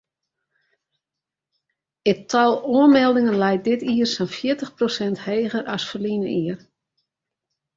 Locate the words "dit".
3.69-3.81